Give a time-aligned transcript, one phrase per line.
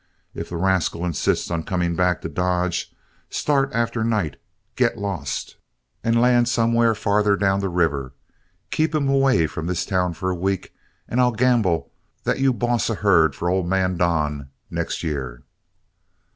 [0.33, 2.91] If the rascal insists on coming back to Dodge,
[3.29, 4.37] start after night,
[4.75, 5.57] get lost,
[6.03, 8.15] and land somewhere farther down the river.
[8.71, 10.73] Keep him away from this town for a week,
[11.07, 11.91] and I'll gamble
[12.23, 15.43] that you boss a herd for old man Don next year."